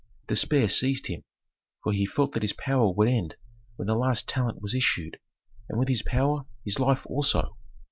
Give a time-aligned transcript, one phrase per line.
[0.25, 1.21] Despair seized him,
[1.83, 3.35] for he felt that his power would end
[3.75, 5.19] when the last talent was issued,
[5.69, 7.55] and with his power his life also.